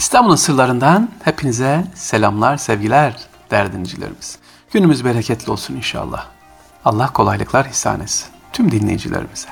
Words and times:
İstanbul'un 0.00 0.36
sırlarından 0.36 1.08
hepinize 1.24 1.84
selamlar, 1.94 2.56
sevgiler 2.56 3.16
değerli 3.50 3.72
dinleyicilerimiz. 3.72 4.38
Günümüz 4.72 5.04
bereketli 5.04 5.52
olsun 5.52 5.74
inşallah. 5.74 6.26
Allah 6.84 7.12
kolaylıklar 7.12 7.66
ihsan 7.66 8.00
etsin 8.00 8.28
tüm 8.52 8.72
dinleyicilerimize. 8.72 9.48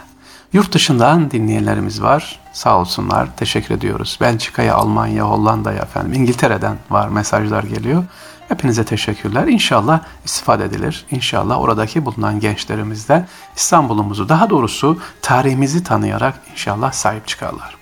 Yurt 0.52 0.72
dışından 0.72 1.30
dinleyenlerimiz 1.30 2.02
var. 2.02 2.40
Sağ 2.52 2.78
olsunlar. 2.78 3.36
Teşekkür 3.36 3.74
ediyoruz. 3.74 4.18
Belçika'ya, 4.20 4.74
Almanya, 4.74 5.24
Hollanda'ya 5.24 5.82
efendim, 5.82 6.12
İngiltere'den 6.12 6.76
var 6.90 7.08
mesajlar 7.08 7.62
geliyor. 7.62 8.04
Hepinize 8.48 8.84
teşekkürler. 8.84 9.46
İnşallah 9.46 10.00
istifade 10.24 10.64
edilir. 10.64 11.06
İnşallah 11.10 11.60
oradaki 11.60 12.04
bulunan 12.04 12.40
gençlerimiz 12.40 13.08
de 13.08 13.26
İstanbul'umuzu 13.56 14.28
daha 14.28 14.50
doğrusu 14.50 14.98
tarihimizi 15.22 15.84
tanıyarak 15.84 16.34
inşallah 16.52 16.92
sahip 16.92 17.28
çıkarlar. 17.28 17.77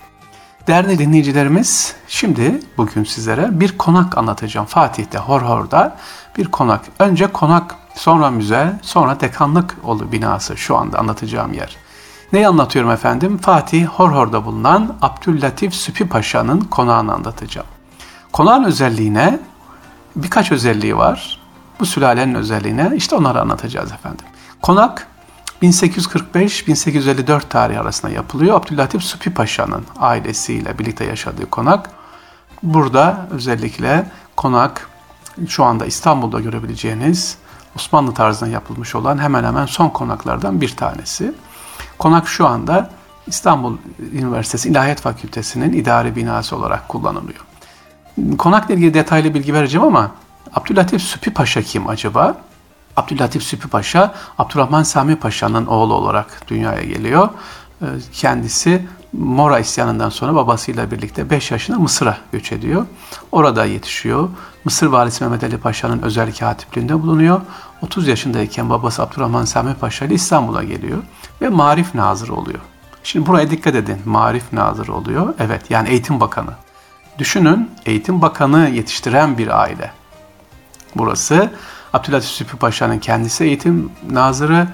Değerli 0.67 0.99
dinleyicilerimiz, 0.99 1.95
şimdi 2.09 2.61
bugün 2.77 3.05
sizlere 3.05 3.61
bir 3.61 3.79
konak 3.79 4.19
anlatacağım. 4.19 4.67
Fatih'te, 4.67 5.19
Horhor'da 5.19 5.97
bir 6.39 6.45
konak. 6.45 6.85
Önce 6.99 7.27
konak, 7.27 7.75
sonra 7.95 8.31
müze, 8.31 8.81
sonra 8.83 9.21
dekanlık 9.21 9.77
olu 9.85 10.13
binası 10.13 10.57
şu 10.57 10.77
anda 10.77 10.99
anlatacağım 10.99 11.53
yer. 11.53 11.77
Neyi 12.33 12.49
anlatıyorum 12.49 12.91
efendim? 12.91 13.39
Fatih 13.39 13.87
Horhor'da 13.87 14.45
bulunan 14.45 14.97
Abdüllatif 15.03 15.75
Süpi 15.75 16.09
Paşa'nın 16.09 16.61
konağını 16.61 17.15
anlatacağım. 17.15 17.67
Konağın 18.33 18.65
özelliğine 18.65 19.39
birkaç 20.17 20.53
özelliği 20.53 20.97
var. 20.97 21.41
Bu 21.81 21.87
sülalenin 21.87 22.35
özelliğine 22.35 22.91
işte 22.95 23.17
onları 23.17 23.41
anlatacağız 23.41 23.93
efendim. 23.93 24.27
Konak 24.63 25.07
1845-1854 25.71 27.49
tarihi 27.49 27.81
arasında 27.81 28.13
yapılıyor. 28.13 28.57
Abdüllatif 28.57 29.03
Supi 29.03 29.35
Paşa'nın 29.35 29.85
ailesiyle 29.99 30.79
birlikte 30.79 31.05
yaşadığı 31.05 31.51
konak. 31.51 31.91
Burada 32.63 33.29
özellikle 33.31 34.11
konak 34.37 34.89
şu 35.49 35.65
anda 35.65 35.87
İstanbul'da 35.87 36.41
görebileceğiniz 36.41 37.39
Osmanlı 37.77 38.15
tarzında 38.15 38.51
yapılmış 38.51 38.95
olan 38.95 39.19
hemen 39.19 39.45
hemen 39.45 39.67
son 39.67 39.89
konaklardan 39.89 40.61
bir 40.61 40.77
tanesi. 40.77 41.33
Konak 41.99 42.29
şu 42.29 42.47
anda 42.47 42.91
İstanbul 43.27 43.77
Üniversitesi 44.13 44.69
İlahiyat 44.69 45.01
Fakültesi'nin 45.01 45.73
idari 45.73 46.17
binası 46.17 46.57
olarak 46.57 46.89
kullanılıyor. 46.89 47.41
Konakla 48.39 48.75
ilgili 48.75 48.95
detaylı 48.95 49.35
bilgi 49.35 49.55
vereceğim 49.55 49.87
ama 49.87 50.11
Abdülatif 50.55 51.03
Süpi 51.03 51.35
Paşa 51.35 51.63
kim 51.63 51.89
acaba? 51.89 52.37
Abdülatif 52.97 53.43
Süpi 53.43 53.69
Paşa, 53.69 54.15
Abdurrahman 54.39 54.83
Sami 54.83 55.17
Paşa'nın 55.17 55.67
oğlu 55.67 55.95
olarak 55.95 56.43
dünyaya 56.49 56.85
geliyor. 56.85 57.29
Ee, 57.83 57.87
kendisi 58.13 58.87
Mora 59.13 59.59
isyanından 59.59 60.09
sonra 60.09 60.35
babasıyla 60.35 60.91
birlikte 60.91 61.31
5 61.31 61.51
yaşında 61.51 61.79
Mısır'a 61.79 62.19
göç 62.33 62.53
ediyor. 62.53 62.87
Orada 63.33 63.65
yetişiyor. 63.65 64.29
Mısır 64.65 64.87
valisi 64.87 65.25
Mehmet 65.25 65.45
Ali 65.45 65.59
Paşa'nın 65.59 66.03
özel 66.03 66.35
katipliğinde 66.35 67.03
bulunuyor. 67.03 67.41
30 67.83 68.09
yaşındayken 68.09 68.71
babası 68.71 69.03
Abdurrahman 69.03 69.45
Sami 69.45 69.75
Paşa 69.75 70.05
ile 70.05 70.15
İstanbul'a 70.15 70.65
geliyor 70.65 71.03
ve 71.41 71.49
Marif 71.49 71.95
Nazırı 71.95 72.35
oluyor. 72.35 72.59
Şimdi 73.05 73.27
buraya 73.27 73.51
dikkat 73.51 73.75
edin. 73.75 73.99
Marif 74.05 74.53
Nazırı 74.53 74.95
oluyor. 74.95 75.35
Evet 75.39 75.71
yani 75.71 75.89
Eğitim 75.89 76.21
Bakanı. 76.21 76.53
Düşünün 77.19 77.71
Eğitim 77.87 78.23
Bakanı 78.23 78.69
yetiştiren 78.69 79.39
bir 79.39 79.61
aile. 79.63 79.91
Burası 80.97 81.51
Abdülatif 81.97 82.31
Süpü 82.31 82.57
Paşa'nın 82.57 82.99
kendisi 82.99 83.45
eğitim 83.45 83.91
nazırı, 84.11 84.67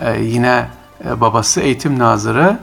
e, 0.00 0.20
yine 0.20 0.68
e, 1.04 1.20
babası 1.20 1.60
eğitim 1.60 1.98
nazırı, 1.98 2.58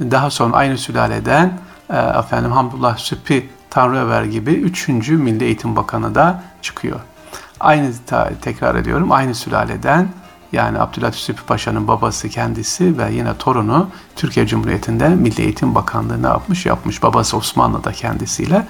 daha 0.00 0.30
sonra 0.30 0.56
aynı 0.56 0.78
sülaleden 0.78 1.58
e, 1.90 1.96
efendim 1.96 2.52
Hamdullah 2.52 2.96
Süpü 2.96 3.44
Tanrıöver 3.70 4.24
gibi 4.24 4.50
3. 4.50 4.88
Milli 4.88 5.44
Eğitim 5.44 5.76
Bakanı 5.76 6.14
da 6.14 6.42
çıkıyor. 6.62 7.00
Aynı 7.60 7.92
tekrar 8.42 8.74
ediyorum 8.74 9.12
aynı 9.12 9.34
sülaleden 9.34 10.08
yani 10.52 10.78
Abdülatif 10.78 11.20
Süpü 11.20 11.42
Paşa'nın 11.42 11.88
babası 11.88 12.28
kendisi 12.28 12.98
ve 12.98 13.12
yine 13.12 13.36
torunu 13.36 13.88
Türkiye 14.16 14.46
Cumhuriyeti'nde 14.46 15.08
Milli 15.08 15.42
Eğitim 15.42 15.74
Bakanlığı 15.74 16.22
ne 16.22 16.26
yapmış? 16.26 16.66
Yapmış. 16.66 17.02
Babası 17.02 17.36
Osmanlı'da 17.36 17.92
kendisiyle, 17.92 18.66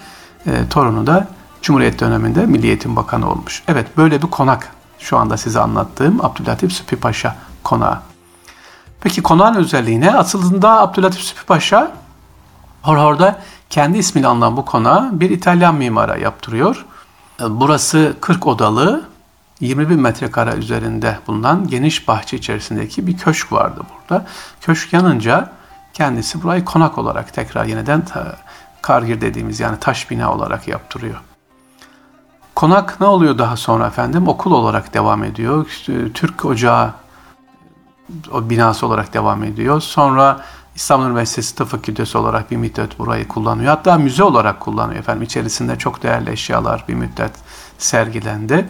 e, 0.47 0.69
torunu 0.71 1.07
da 1.07 1.29
Cumhuriyet 1.63 2.01
döneminde 2.01 2.47
Milli 2.47 2.67
Eğitim 2.67 2.97
Bakanı 2.97 3.31
olmuş. 3.31 3.63
Evet 3.69 3.97
böyle 3.97 4.23
bir 4.23 4.27
konak 4.27 4.82
şu 5.03 5.19
anda 5.19 5.37
size 5.37 5.61
anlattığım 5.61 6.25
Abdülatif 6.25 6.73
Süpi 6.73 6.97
Paşa 6.97 7.37
konağı. 7.65 7.99
Peki 9.01 9.23
konağın 9.23 9.55
özelliği 9.55 10.01
ne? 10.01 10.17
Aslında 10.17 10.81
Abdülatif 10.81 11.21
Süpi 11.21 11.47
Paşa 11.47 11.93
Horhor'da 12.83 13.41
kendi 13.71 13.99
ismiyle 13.99 14.29
anılan 14.29 14.57
bu 14.57 14.65
konağı 14.65 15.21
bir 15.21 15.31
İtalyan 15.31 15.75
mimara 15.75 16.17
yaptırıyor. 16.17 16.87
Burası 17.41 18.17
40 18.21 18.47
odalı 18.47 19.05
20 19.61 19.89
bin 19.91 20.01
metrekare 20.01 20.57
üzerinde 20.57 21.19
bulunan 21.27 21.69
geniş 21.69 22.09
bahçe 22.09 22.37
içerisindeki 22.37 23.07
bir 23.07 23.19
köşk 23.19 23.53
vardı 23.53 23.81
burada. 23.95 24.27
Köşk 24.61 24.93
yanınca 24.93 25.53
kendisi 25.95 26.43
burayı 26.43 26.65
konak 26.65 26.99
olarak 26.99 27.35
tekrar 27.35 27.65
yeniden 27.65 28.03
kargir 28.83 29.21
dediğimiz 29.21 29.61
yani 29.61 29.79
taş 29.81 30.11
bina 30.11 30.35
olarak 30.35 30.69
yaptırıyor. 30.69 31.21
Konak 32.55 33.01
ne 33.01 33.07
oluyor 33.07 33.39
daha 33.39 33.57
sonra 33.57 33.87
efendim? 33.87 34.29
Okul 34.29 34.53
olarak 34.53 34.95
devam 34.95 35.25
ediyor. 35.25 35.67
Türk 36.15 36.45
Ocağı 36.45 36.93
o 38.33 38.51
binası 38.51 38.87
olarak 38.87 39.15
devam 39.15 39.45
ediyor. 39.45 39.81
Sonra 39.81 40.41
İstanbul 40.75 41.07
Üniversitesi 41.07 41.55
Tıp 41.55 41.69
Fakültesi 41.69 42.19
olarak 42.19 42.51
bir 42.51 42.57
müddet 42.57 42.99
burayı 42.99 43.29
kullanıyor. 43.29 43.69
Hatta 43.69 43.99
müze 43.99 44.25
olarak 44.25 44.61
kullanıyor 44.61 45.01
efendim. 45.01 45.23
İçerisinde 45.23 45.79
çok 45.79 46.03
değerli 46.03 46.31
eşyalar 46.31 46.85
bir 46.89 46.95
müddet 46.95 47.33
sergilendi. 47.79 48.69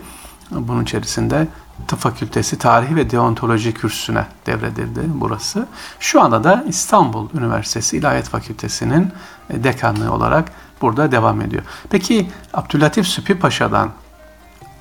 Bunun 0.51 0.83
içerisinde 0.83 1.49
Tıp 1.89 1.99
Fakültesi 1.99 2.59
Tarihi 2.59 2.97
ve 2.97 3.11
Deontoloji 3.11 3.75
kürsüsüne 3.75 4.27
devredildi 4.47 5.01
burası. 5.07 5.67
Şu 6.01 6.23
anda 6.23 6.45
da 6.45 6.65
İstanbul 6.69 7.29
Üniversitesi 7.35 7.97
İlahiyat 7.97 8.29
Fakültesi'nin 8.29 9.13
dekanlığı 9.51 10.13
olarak 10.13 10.53
burada 10.83 11.13
devam 11.13 11.41
ediyor. 11.41 11.63
Peki 11.91 12.31
Abdülatif 12.55 13.07
Süpi 13.07 13.39
Paşa'dan 13.39 13.91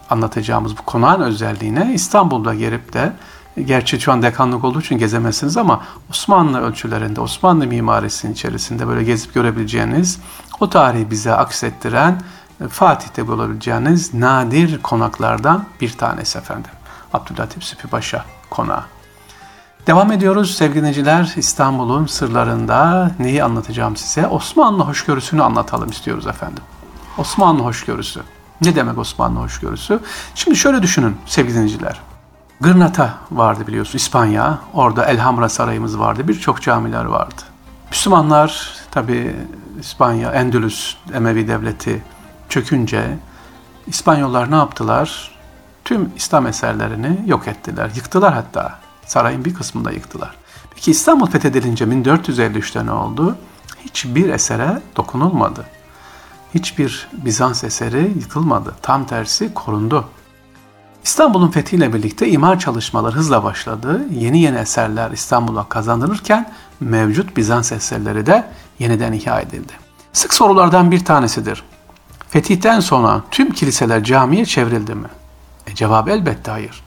anlatacağımız 0.10 0.78
bu 0.78 0.82
konağın 0.82 1.22
özelliğine 1.22 1.92
İstanbul'da 1.94 2.54
gelip 2.54 2.94
de 2.94 3.14
Gerçi 3.66 4.00
şu 4.00 4.12
an 4.12 4.22
dekanlık 4.22 4.64
olduğu 4.64 4.80
için 4.80 4.98
gezemezsiniz 4.98 5.58
ama 5.58 5.84
Osmanlı 6.10 6.62
ölçülerinde, 6.62 7.22
Osmanlı 7.22 7.68
mimarisinin 7.68 8.34
içerisinde 8.34 8.88
böyle 8.88 9.04
gezip 9.04 9.34
görebileceğiniz, 9.34 10.20
o 10.60 10.70
tarihi 10.70 11.12
bize 11.12 11.34
aksettiren 11.34 12.22
e, 12.62 12.68
Fatih'te 12.68 13.28
bulabileceğiniz 13.28 14.14
nadir 14.14 14.82
konaklardan 14.82 15.66
bir 15.82 15.92
tanesi 15.98 16.38
efendim. 16.38 16.72
Abdülatif 17.14 17.64
Süpi 17.64 17.88
Paşa 17.88 18.26
konağı. 18.50 18.84
Devam 19.88 20.12
ediyoruz 20.12 20.56
sevgili 20.56 20.78
dinleyiciler. 20.80 21.34
İstanbul'un 21.38 22.06
sırlarında 22.06 23.12
neyi 23.20 23.44
anlatacağım 23.44 23.96
size? 23.96 24.28
Osmanlı 24.28 24.84
hoşgörüsünü 24.84 25.44
anlatalım 25.44 25.90
istiyoruz 25.90 26.28
efendim. 26.28 26.64
Osmanlı 27.18 27.64
hoşgörüsü. 27.64 28.22
Ne 28.62 28.76
demek 28.76 28.98
Osmanlı 28.98 29.40
hoşgörüsü? 29.40 30.00
Şimdi 30.36 30.58
şöyle 30.58 30.82
düşünün 30.82 31.18
sevgili 31.26 31.54
dinleyiciler. 31.56 32.02
Gırnata 32.62 33.14
vardı 33.32 33.68
biliyorsun 33.68 33.98
İspanya. 33.98 34.60
Orada 34.74 35.06
Elhamra 35.06 35.50
Sarayımız 35.50 36.00
vardı. 36.00 36.28
Birçok 36.28 36.62
camiler 36.62 37.06
vardı. 37.06 37.42
Müslümanlar 37.90 38.72
tabi 38.92 39.36
İspanya, 39.80 40.32
Endülüs, 40.32 40.96
Emevi 41.14 41.48
Devleti 41.48 42.04
çökünce 42.50 43.18
İspanyollar 43.88 44.52
ne 44.52 44.56
yaptılar? 44.56 45.32
Tüm 45.86 46.12
İslam 46.16 46.48
eserlerini 46.48 47.24
yok 47.26 47.48
ettiler. 47.48 47.92
Yıktılar 47.96 48.34
hatta. 48.34 48.80
Sarayın 49.12 49.46
bir 49.46 49.54
kısmını 49.54 49.86
da 49.86 49.92
yıktılar. 49.92 50.36
Peki 50.76 50.92
İstanbul 50.92 51.28
fethedilince 51.28 51.86
1453'te 51.86 52.86
ne 52.86 52.92
oldu? 52.92 53.38
Hiçbir 53.86 54.30
esere 54.30 54.82
dokunulmadı. 54.96 55.66
Hiçbir 56.56 57.08
Bizans 57.14 57.64
eseri 57.64 58.14
yıkılmadı. 58.20 58.76
Tam 58.82 59.06
tersi 59.06 59.54
korundu. 59.54 60.06
İstanbul'un 61.04 61.52
fethiyle 61.52 61.94
birlikte 61.94 62.30
imar 62.30 62.60
çalışmaları 62.60 63.16
hızla 63.16 63.44
başladı. 63.44 64.02
Yeni 64.12 64.42
yeni 64.42 64.58
eserler 64.58 65.12
İstanbul'a 65.12 65.70
kazandırırken 65.70 66.54
mevcut 66.80 67.38
Bizans 67.38 67.72
eserleri 67.72 68.26
de 68.26 68.48
yeniden 68.80 69.14
ihya 69.14 69.42
edildi. 69.42 69.74
Sık 70.14 70.34
sorulardan 70.34 70.92
bir 70.92 71.06
tanesidir. 71.06 71.64
Fetihten 72.30 72.80
sonra 72.80 73.22
tüm 73.32 73.52
kiliseler 73.52 74.04
camiye 74.04 74.46
çevrildi 74.46 74.96
mi? 74.96 75.08
E 75.68 75.76
cevap 75.76 76.10
elbette 76.10 76.52
hayır. 76.52 76.84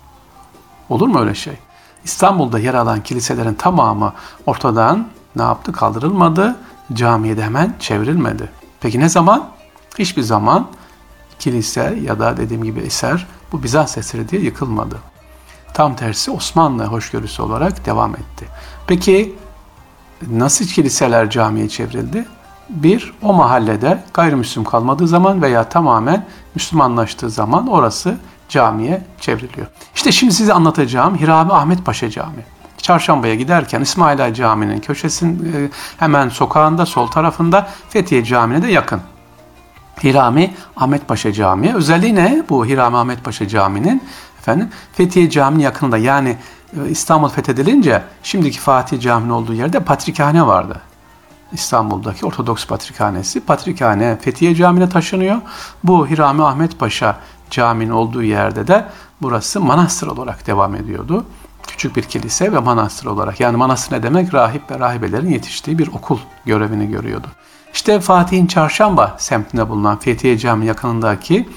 Olur 0.89 1.09
mu 1.09 1.21
öyle 1.21 1.35
şey? 1.35 1.55
İstanbul'da 2.05 2.59
yer 2.59 2.75
alan 2.75 3.03
kiliselerin 3.03 3.55
tamamı 3.55 4.13
ortadan 4.47 5.09
ne 5.37 5.43
yaptı? 5.43 5.73
Kaldırılmadı. 5.73 6.57
Camiye 6.93 7.37
de 7.37 7.43
hemen 7.43 7.75
çevrilmedi. 7.81 8.51
Peki 8.81 9.01
ne 9.01 9.09
zaman? 9.09 9.49
Hiçbir 9.99 10.23
zaman 10.23 10.67
kilise 11.39 11.99
ya 12.03 12.19
da 12.19 12.37
dediğim 12.37 12.65
gibi 12.65 12.81
eser 12.81 13.27
bu 13.53 13.63
Bizans 13.63 13.99
eseri 13.99 14.29
diye 14.29 14.43
yıkılmadı. 14.43 14.99
Tam 15.75 15.97
tersi 15.97 16.31
Osmanlı 16.31 16.85
hoşgörüsü 16.85 17.43
olarak 17.43 17.87
devam 17.87 18.15
etti. 18.15 18.47
Peki 18.87 19.35
nasıl 20.31 20.65
kiliseler 20.65 21.31
camiye 21.31 21.69
çevrildi? 21.69 22.27
Bir, 22.69 23.15
o 23.23 23.33
mahallede 23.33 24.05
gayrimüslim 24.15 24.65
kalmadığı 24.65 25.09
zaman 25.09 25.43
veya 25.43 25.69
tamamen 25.69 26.27
Müslümanlaştığı 26.55 27.31
zaman 27.31 27.67
orası 27.67 28.17
camiye 28.55 29.03
çevriliyor. 29.21 29.67
İşte 29.95 30.13
şimdi 30.13 30.35
size 30.35 30.53
anlatacağım 30.53 31.19
Hirami 31.19 31.53
Ahmet 31.53 31.85
Paşa 31.85 32.11
Camii. 32.11 32.45
Çarşambaya 32.77 33.35
giderken 33.35 33.81
İsmail 33.81 34.25
Ağa 34.25 34.35
Camii'nin 34.35 34.81
köşesinin 34.81 35.53
e, 35.53 35.71
hemen 35.97 36.29
sokağında 36.29 36.87
sol 36.87 37.07
tarafında 37.07 37.69
Fethiye 37.89 38.25
Camii'ne 38.25 38.63
de 38.63 38.71
yakın. 38.71 39.01
Hirami 40.05 40.55
Ahmet 40.77 41.09
Paşa 41.09 41.33
Camii. 41.33 41.75
Özelliği 41.75 42.15
ne? 42.15 42.43
Bu 42.49 42.67
Hirami 42.67 42.97
Ahmet 42.97 43.25
Paşa 43.25 43.49
Camii'nin 43.49 44.03
efendim 44.39 44.69
Fethiye 44.93 45.31
Camii'nin 45.31 45.63
yakınında 45.63 45.99
yani 45.99 46.37
e, 46.77 46.91
İstanbul 46.91 47.29
fethedilince 47.29 48.03
şimdiki 48.23 48.59
Fatih 48.59 49.01
Camii'nin 49.01 49.33
olduğu 49.33 49.55
yerde 49.55 49.81
patrikhane 49.81 50.47
vardı. 50.47 50.81
İstanbul'daki 51.53 52.27
Ortodoks 52.27 52.67
Patrikhanesi. 52.67 53.41
Patrikhane 53.41 54.19
Fethiye 54.21 54.55
Camii'ne 54.55 54.89
taşınıyor. 54.89 55.37
Bu 55.85 56.09
Hirami 56.09 56.43
Ahmet 56.43 56.79
Paşa 56.79 57.17
Camii'nin 57.51 57.91
olduğu 57.91 58.23
yerde 58.23 58.67
de 58.67 58.89
burası 59.23 59.61
manastır 59.61 60.07
olarak 60.07 60.47
devam 60.47 60.75
ediyordu. 60.75 61.25
Küçük 61.67 61.97
bir 61.97 62.03
kilise 62.03 62.53
ve 62.53 62.59
manastır 62.59 63.07
olarak. 63.07 63.41
Yani 63.41 63.57
manastır 63.57 63.97
ne 63.97 64.03
demek? 64.03 64.35
Rahip 64.35 64.71
ve 64.71 64.79
rahibelerin 64.79 65.31
yetiştiği 65.31 65.79
bir 65.79 65.89
okul 65.89 66.19
görevini 66.45 66.91
görüyordu. 66.91 67.27
İşte 67.75 68.01
Fatih'in 68.01 68.47
Çarşamba 68.47 69.15
semtinde 69.19 69.69
bulunan 69.69 69.99
Fethiye 69.99 70.39
Camii 70.39 70.67
yakınındaki 70.67 71.49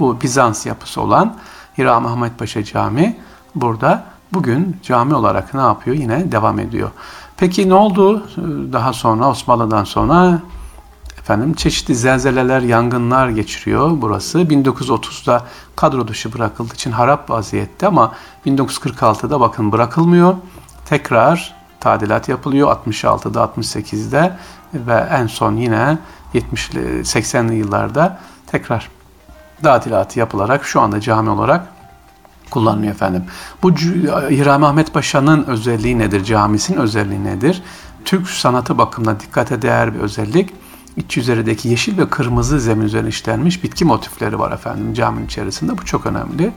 bu 0.00 0.20
Bizans 0.20 0.66
yapısı 0.66 1.00
olan 1.00 1.36
Hirami 1.78 2.08
Ahmet 2.08 2.38
Paşa 2.38 2.64
Camii 2.64 3.16
burada 3.54 4.04
bugün 4.32 4.76
cami 4.82 5.14
olarak 5.14 5.54
ne 5.54 5.60
yapıyor? 5.60 5.96
Yine 5.96 6.32
devam 6.32 6.58
ediyor. 6.58 6.90
Peki 7.36 7.68
ne 7.68 7.74
oldu 7.74 8.26
daha 8.72 8.92
sonra 8.92 9.28
Osmanlı'dan 9.30 9.84
sonra 9.84 10.40
efendim 11.24 11.54
çeşitli 11.54 11.94
zelzeleler, 11.94 12.60
yangınlar 12.60 13.28
geçiriyor 13.28 13.90
burası. 13.94 14.38
1930'da 14.38 15.44
kadro 15.76 16.08
dışı 16.08 16.32
bırakıldığı 16.32 16.74
için 16.74 16.92
harap 16.92 17.30
vaziyette 17.30 17.86
ama 17.86 18.12
1946'da 18.46 19.40
bakın 19.40 19.72
bırakılmıyor. 19.72 20.34
Tekrar 20.86 21.54
tadilat 21.80 22.28
yapılıyor 22.28 22.68
66'da 22.68 23.40
68'de 23.40 24.36
ve 24.74 25.08
en 25.10 25.26
son 25.26 25.56
yine 25.56 25.98
70'li 26.34 27.00
80'li 27.00 27.54
yıllarda 27.54 28.18
tekrar 28.46 28.90
tadilatı 29.62 30.18
yapılarak 30.18 30.64
şu 30.64 30.80
anda 30.80 31.00
cami 31.00 31.30
olarak 31.30 31.66
kullanılıyor 32.50 32.92
efendim. 32.92 33.24
Bu 33.62 33.70
Hirami 34.30 34.66
Ahmet 34.66 34.92
Paşa'nın 34.92 35.44
özelliği 35.44 35.98
nedir? 35.98 36.24
Camisinin 36.24 36.78
özelliği 36.78 37.24
nedir? 37.24 37.62
Türk 38.04 38.28
sanatı 38.28 38.78
bakımından 38.78 39.20
dikkate 39.20 39.62
değer 39.62 39.94
bir 39.94 40.00
özellik. 40.00 40.63
İç 40.96 41.16
yüzeyindeki 41.16 41.68
yeşil 41.68 41.98
ve 41.98 42.08
kırmızı 42.08 42.60
zemin 42.60 42.84
üzerine 42.84 43.08
işlenmiş 43.08 43.64
bitki 43.64 43.84
motifleri 43.84 44.38
var 44.38 44.52
efendim 44.52 44.94
caminin 44.94 45.26
içerisinde. 45.26 45.78
Bu 45.78 45.84
çok 45.84 46.06
önemli. 46.06 46.52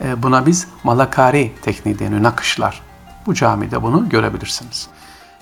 E, 0.00 0.22
buna 0.22 0.46
biz 0.46 0.68
malakari 0.84 1.52
tekniği 1.62 1.98
deniyor, 1.98 2.22
nakışlar. 2.22 2.82
Bu 3.26 3.34
camide 3.34 3.82
bunu 3.82 4.08
görebilirsiniz. 4.08 4.88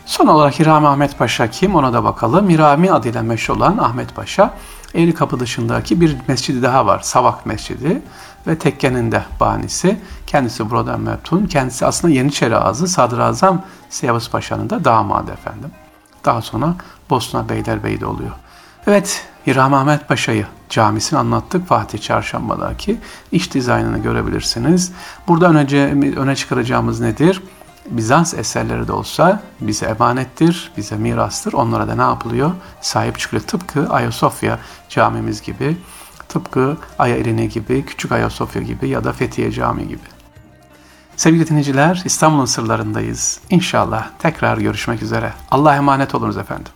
Son 0.06 0.26
olarak 0.26 0.58
Hirami 0.58 0.86
Ahmet 0.86 1.18
Paşa 1.18 1.50
kim 1.50 1.74
ona 1.74 1.92
da 1.92 2.04
bakalım. 2.04 2.50
Hirami 2.50 2.92
adıyla 2.92 3.22
meşhur 3.22 3.56
olan 3.56 3.78
Ahmet 3.78 4.14
Paşa 4.14 4.54
Eğri 4.94 5.14
Kapı 5.14 5.40
dışındaki 5.40 6.00
bir 6.00 6.16
mescidi 6.28 6.62
daha 6.62 6.86
var. 6.86 7.00
Savak 7.00 7.46
Mescidi 7.46 8.02
ve 8.46 8.58
tekkenin 8.58 9.12
de 9.12 9.22
banisi. 9.40 10.00
Kendisi 10.26 10.70
buradan 10.70 11.00
mebtun. 11.00 11.46
Kendisi 11.46 11.86
aslında 11.86 12.14
Yeniçeri 12.14 12.56
Ağzı 12.56 12.88
Sadrazam 12.88 13.62
Siyavuz 13.90 14.30
Paşa'nın 14.30 14.70
da 14.70 14.84
damadı 14.84 15.32
efendim. 15.32 15.70
Daha 16.26 16.42
sonra 16.42 16.74
Bosna 17.10 17.48
Beylerbeyi 17.48 18.00
de 18.00 18.06
oluyor. 18.06 18.30
Evet, 18.86 19.26
İrham 19.46 19.74
Ahmet 19.74 20.08
Paşa'yı 20.08 20.46
camisini 20.68 21.18
anlattık 21.18 21.66
Fatih 21.66 21.98
Çarşamba'daki. 21.98 22.98
iç 23.32 23.54
dizaynını 23.54 23.98
görebilirsiniz. 23.98 24.92
Burada 25.28 25.50
önce 25.50 25.78
öne 26.16 26.36
çıkaracağımız 26.36 27.00
nedir? 27.00 27.42
Bizans 27.90 28.34
eserleri 28.34 28.88
de 28.88 28.92
olsa 28.92 29.42
bize 29.60 29.86
emanettir, 29.86 30.72
bize 30.76 30.96
mirastır. 30.96 31.52
Onlara 31.52 31.88
da 31.88 31.94
ne 31.94 32.02
yapılıyor? 32.02 32.50
Sahip 32.80 33.18
çıkıyor. 33.18 33.42
Tıpkı 33.42 33.88
Ayasofya 33.88 34.58
camimiz 34.88 35.42
gibi, 35.42 35.76
tıpkı 36.28 36.76
Aya 36.98 37.20
gibi, 37.44 37.86
Küçük 37.86 38.12
Ayasofya 38.12 38.62
gibi 38.62 38.88
ya 38.88 39.04
da 39.04 39.12
Fethiye 39.12 39.52
Camii 39.52 39.88
gibi. 39.88 40.15
Sevgili 41.16 41.48
dinleyiciler, 41.48 42.02
İstanbul'un 42.04 42.44
sırlarındayız. 42.44 43.40
İnşallah 43.50 44.10
tekrar 44.18 44.58
görüşmek 44.58 45.02
üzere. 45.02 45.32
Allah'a 45.50 45.76
emanet 45.76 46.14
olunuz 46.14 46.36
efendim. 46.36 46.72